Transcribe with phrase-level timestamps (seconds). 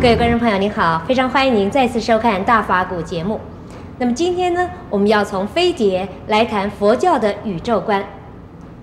[0.00, 3.40] 各位观众朋友，您好，非常欢迎您再次收看《大法古》节目。
[3.98, 8.06] 那么今天呢，我们要从飞碟来谈佛教的宇宙观。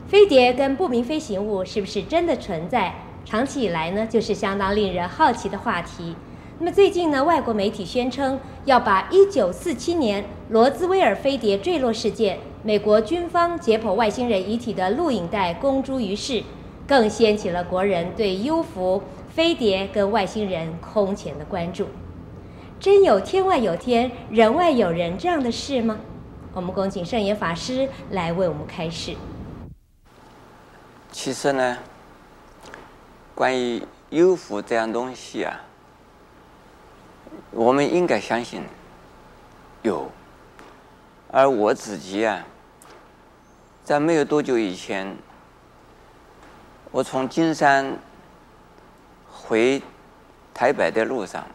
[0.09, 2.93] 飞碟跟不明飞行物是不是真的存在？
[3.23, 6.17] 长期以来呢，就是相当令人好奇的话题。
[6.59, 16.43] 那么最近呢，外国媒体宣称要把1947年罗兹威尔飞碟坠落事件、美国军方解剖外星人遗体的录影带公诸于世，
[16.87, 21.87] 更掀起了国人对 UFO、飞碟跟外星人空前的关注。
[22.79, 25.97] 真有天外有天，人外有人这样的事吗？
[26.53, 29.15] 我们恭请圣严法师来为我们开示。
[31.11, 31.77] 其实呢，
[33.33, 35.61] 关于 UFO 这样东西啊。
[37.51, 38.61] 我们应该相信
[39.81, 40.09] 有，
[41.31, 42.45] 而我自己啊，
[43.83, 45.17] 在没有多久以前，
[46.95, 47.93] 我从金山
[49.29, 49.83] 回
[50.53, 51.45] 台北的路上，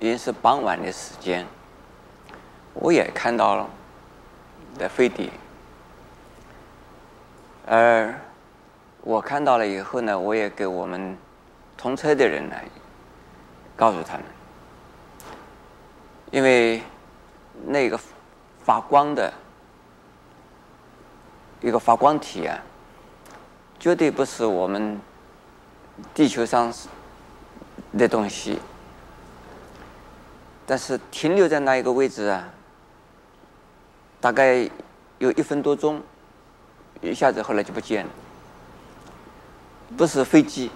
[0.00, 1.46] 已经是傍晚的时间，
[2.72, 3.68] 我也看到了
[4.78, 5.28] 的飞碟，
[7.66, 8.18] 而
[9.02, 11.14] 我看到了以后呢，我也给我们
[11.76, 12.56] 同车的人呢，
[13.76, 14.24] 告诉他们。
[16.30, 16.82] 因为
[17.66, 18.00] 那个
[18.64, 19.30] 发光的
[21.60, 22.58] 一个发光体啊，
[23.84, 24.98] 绝对不是我们
[26.14, 26.72] 地球上
[27.98, 28.58] 的东西，
[30.64, 32.48] 但是停留在那一个位置啊，
[34.22, 34.70] 大概
[35.18, 36.00] 有一分多钟，
[37.02, 38.10] 一下子后来就不见了，
[39.98, 40.70] 不是飞机，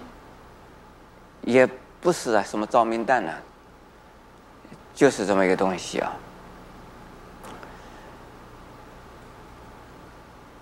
[1.41, 1.67] 也
[1.99, 3.33] 不是啊什么照明弹呐。
[4.93, 6.15] 就是这么一个东西啊！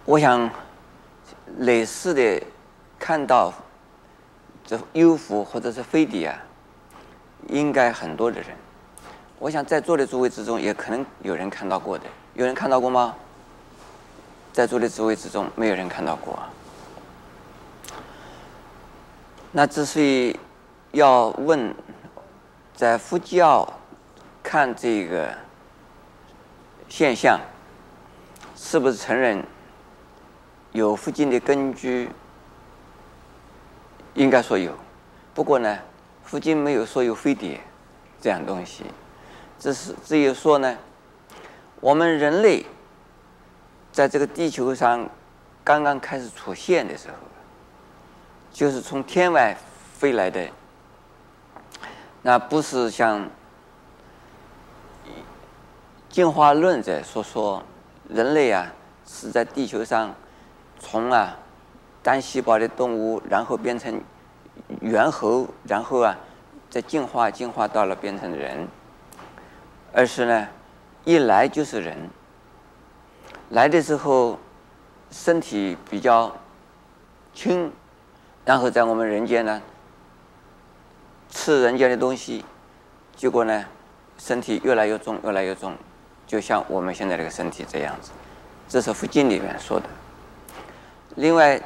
[0.05, 0.49] 我想
[1.59, 2.41] 类似的
[2.99, 3.53] 看到
[4.65, 6.37] 这优狐或者是飞碟啊，
[7.49, 8.49] 应该很多的人。
[9.39, 12.05] 我想在座的诸位之中，也可能有人看到过的。
[12.33, 13.15] 有人看到过吗？
[14.53, 16.37] 在座的诸位之中，没有人看到过。
[19.51, 20.39] 那之所以
[20.91, 21.73] 要问，
[22.75, 23.67] 在佛教。
[24.43, 25.35] 看这个
[26.87, 27.37] 现象，
[28.55, 29.43] 是不是承认
[30.77, 32.07] 有附近的根据？
[34.13, 34.71] 应该说有，
[35.33, 35.75] 不过呢，
[36.23, 37.59] 附近没有说有飞碟
[38.21, 38.83] 这样东西，
[39.57, 40.77] 只是只有说呢，
[41.79, 42.63] 我们人类
[43.91, 45.09] 在这个地球上
[45.63, 47.15] 刚刚开始出现的时候，
[48.53, 49.57] 就是从天外
[49.97, 50.47] 飞来的，
[52.21, 53.27] 那不是像。
[56.09, 57.61] 进化论者所说，
[58.09, 58.73] 人类啊
[59.05, 60.15] 是在地球上
[60.79, 61.37] 从啊
[62.03, 64.01] 单细胞的动物，然后变成
[64.81, 66.17] 猿猴，然后啊
[66.69, 68.67] 再进化进化到了变成人，
[69.93, 70.47] 而是呢
[71.03, 72.09] 一来就是人，
[73.49, 74.39] 来的时候
[75.11, 76.35] 身体比较
[77.33, 77.71] 轻，
[78.45, 79.61] 然后在我们人间呢
[81.29, 82.43] 吃人间的东西，
[83.15, 83.65] 结果呢
[84.17, 85.75] 身体越来越重，越来越重。
[86.25, 88.11] 就像我们现在这个身体这样子，
[88.67, 89.85] 这是佛经里面说的。
[91.17, 91.59] 另外，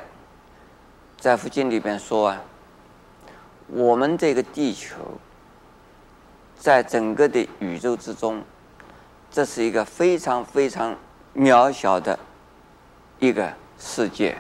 [1.19, 2.41] 在佛经里边说啊，
[3.67, 4.95] 我们这个地球，
[6.57, 8.41] 在整个的宇宙之中，
[9.29, 10.95] 这是一个非常非常
[11.35, 12.17] 渺小的
[13.19, 14.37] 一个世界。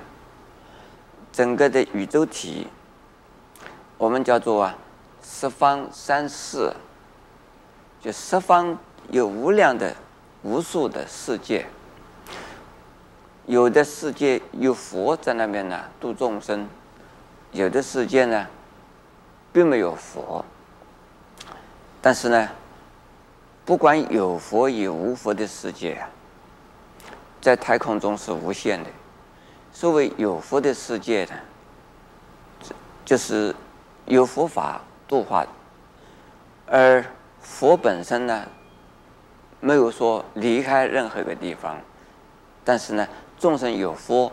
[1.33, 2.67] 整个的宇宙体，
[3.97, 4.77] 我们叫做啊
[5.21, 6.73] 十方三世，
[7.99, 8.77] 就十方
[9.09, 9.93] 有无量的。
[10.43, 11.67] 无数的世界，
[13.51, 16.65] 有的世界有佛在那边呢度众生，
[17.51, 18.47] 有的世界呢
[19.51, 20.45] 并没有佛。
[22.01, 22.47] 但是呢，
[23.65, 26.07] 不管有佛与无佛的世界啊，
[27.41, 28.89] 在太空中是无限的。
[29.73, 31.33] 所谓有佛的世界呢，
[33.03, 33.53] 就是
[34.05, 35.45] 有佛法度化，
[36.67, 37.03] 而
[37.41, 38.47] 佛本身呢，
[39.59, 41.77] 没有说离开任何一个地方，
[42.63, 43.07] 但是呢，
[43.39, 44.31] 众生有佛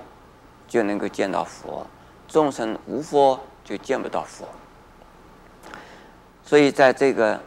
[0.67, 1.87] 就能够见到佛，
[2.27, 4.47] 众生无佛就见不到佛。
[6.45, 7.41] 所以在这个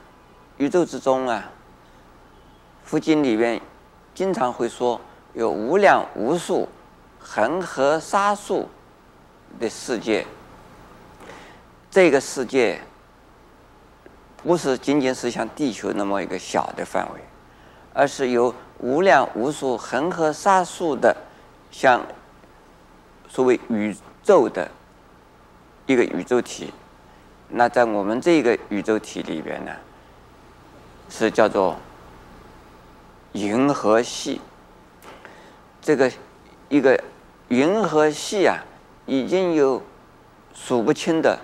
[0.57, 1.51] 宇宙之中啊，
[2.83, 3.61] 佛经里面
[4.13, 4.99] 经常会说
[5.33, 6.67] 有无量无数
[7.19, 8.67] 恒河沙数
[9.59, 10.25] 的世界，
[11.89, 12.81] 这个世界
[14.43, 17.21] 不是仅仅是像地球那么一个小的范围。
[17.93, 21.15] 而是由无量无数恒河沙数的，
[21.71, 22.01] 像
[23.27, 24.69] 所谓宇宙的
[25.85, 26.73] 一个宇宙体，
[27.49, 29.71] 那在我们这个宇宙体里边呢，
[31.09, 31.77] 是叫做
[33.33, 34.41] 银河系。
[35.81, 36.11] 这个
[36.69, 37.01] 一个
[37.49, 38.57] 银河系啊，
[39.05, 39.81] 已经有
[40.53, 41.37] 数不清的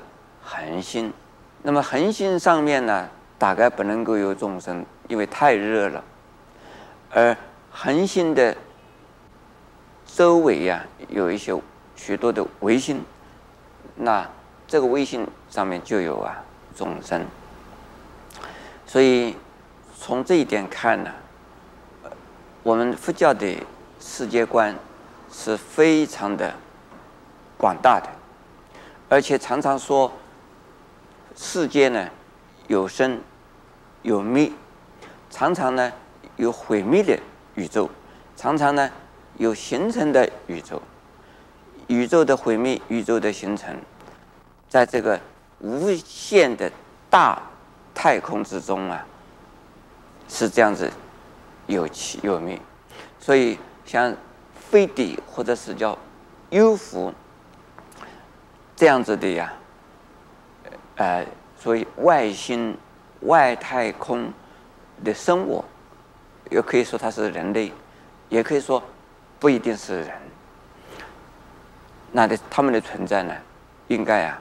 [0.43, 1.11] 恒星。
[1.63, 6.03] 那么恒星上面呢，大概不能够有众生，因为太热了。
[7.09, 7.35] 而
[7.71, 8.55] 恒星的
[10.05, 11.55] 周围呀、有一些
[11.95, 13.03] 许多的卫星，
[13.95, 14.29] 那
[14.67, 16.43] 这个卫星上面就有啊
[16.75, 17.25] 众生。
[18.85, 19.35] 所以
[19.97, 21.11] 从这一点看呢，
[22.63, 23.55] 我们佛教的
[23.99, 24.75] 世界观
[25.31, 26.53] 是非常的
[27.57, 28.09] 广大的，
[29.07, 30.11] 而且常常说
[31.35, 32.09] 世界呢
[32.67, 33.21] 有生
[34.01, 34.51] 有灭，
[35.29, 35.91] 常常呢。
[36.37, 37.19] 有毁灭的
[37.55, 37.89] 宇宙，
[38.35, 38.89] 常常呢
[39.37, 40.81] 有形成的宇宙，
[41.87, 43.75] 宇宙的毁灭，宇宙的形成，
[44.69, 45.19] 在这个
[45.59, 46.71] 无限的
[47.09, 47.41] 大
[47.93, 49.05] 太空之中啊，
[50.29, 50.91] 是这样子
[51.65, 52.61] 有起有灭，
[53.19, 54.15] 所以像
[54.69, 55.97] 飞碟或者是叫
[56.51, 57.13] UFO
[58.75, 59.53] 这样子的呀，
[60.97, 61.25] 呃，
[61.59, 62.77] 所以外星
[63.21, 64.31] 外太空
[65.03, 65.65] 的生物。
[66.49, 67.71] 也可以说它是人类，
[68.29, 68.81] 也可以说
[69.39, 70.11] 不一定是人。
[72.11, 73.35] 那的他们的存在呢，
[73.87, 74.39] 应该啊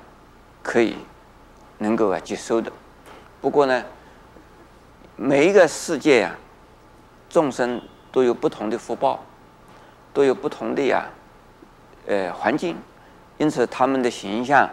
[0.62, 0.96] 可以
[1.78, 2.70] 能够啊接受的。
[3.40, 3.84] 不过呢，
[5.16, 6.36] 每一个世界啊，
[7.28, 7.80] 众生
[8.12, 9.24] 都有不同的福报，
[10.12, 11.06] 都有不同的呀
[12.06, 12.76] 呃环境，
[13.38, 14.70] 因此他们的形象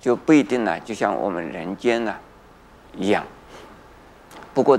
[0.00, 2.14] 就不一定呢，就像我们人间呢
[2.96, 3.24] 一样。
[4.52, 4.78] 不过。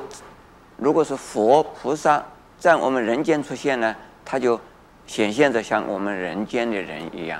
[0.77, 2.23] 如果是佛菩萨
[2.59, 3.95] 在我们人间出现呢，
[4.25, 4.59] 他就
[5.07, 7.39] 显现着像我们人间的人一样；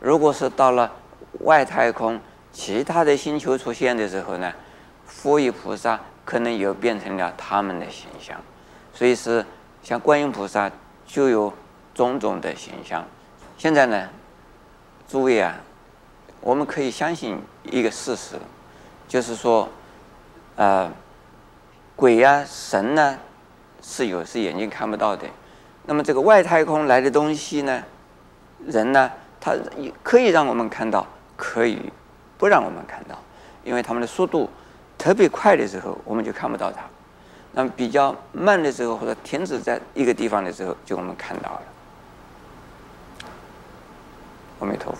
[0.00, 0.90] 如果是到了
[1.40, 2.20] 外太空
[2.52, 4.52] 其他的星球出现的时候呢，
[5.06, 8.40] 佛与菩萨可能又变成了他们的形象。
[8.94, 9.44] 所以是
[9.82, 10.70] 像观音菩萨
[11.06, 11.52] 就有
[11.94, 13.04] 种种的形象。
[13.56, 14.08] 现在呢，
[15.08, 15.56] 诸位啊，
[16.40, 18.36] 我们可以相信一个事实，
[19.08, 19.68] 就是说，
[20.54, 20.88] 呃。
[21.98, 23.18] 鬼呀、啊，神呢，
[23.82, 25.26] 是有是眼睛看不到的。
[25.84, 27.82] 那么这个外太空来的东西呢，
[28.64, 29.10] 人呢，
[29.40, 29.56] 他
[30.00, 31.04] 可以让我们看到，
[31.36, 31.92] 可以
[32.38, 33.18] 不让我们看到，
[33.64, 34.48] 因为他们的速度
[34.96, 36.82] 特别快的时候，我们就看不到它；
[37.50, 41.62] 那么比较慢的时候，或者停止在一个地方的时候，就我们看到了。
[44.60, 44.98] 阿弥陀佛。